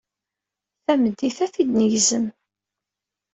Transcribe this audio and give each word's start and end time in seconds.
Tameddit-a 0.85 1.37
ad 1.45 1.51
t-id-negzem. 1.53 2.25